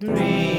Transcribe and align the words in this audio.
three. 0.00 0.49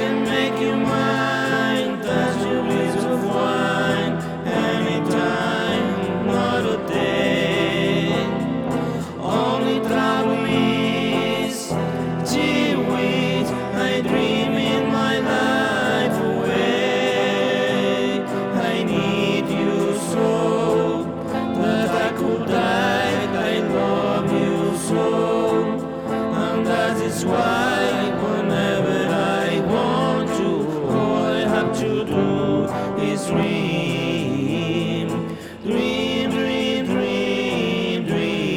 can 0.00 0.24
make 0.24 0.58
you 0.62 0.76
mine. 0.76 1.09
This 32.70 33.26
dream, 33.26 35.08
dream, 35.64 36.30
dream, 36.30 36.86
dream, 36.86 38.06
dream. 38.06 38.50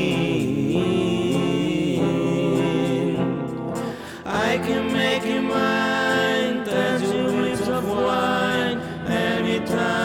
I 4.23 4.59
can 4.59 4.93
make 4.93 5.25
you 5.25 5.41
mine, 5.41 6.63
touch 6.63 7.01
your 7.01 7.31
lips 7.31 7.67
of 7.67 7.87
wine 7.87 8.79
anytime. 9.07 10.02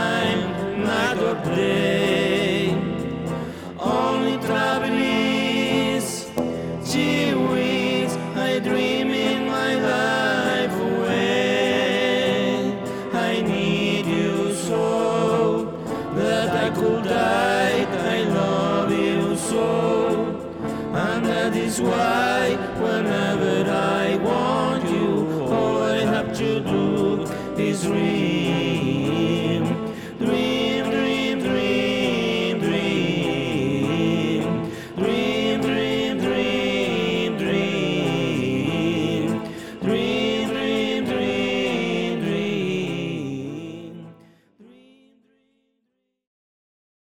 that 21.51 21.57
is 21.57 21.81
why 21.81 22.57
whenever 22.79 23.71
I 23.71 24.17
want 24.17 24.85
you, 24.91 25.45
all 25.51 25.83
I 25.83 26.01
have 26.01 26.37
to 26.37 26.61
do 26.61 27.23
is 27.57 27.89
reach. 27.89 28.18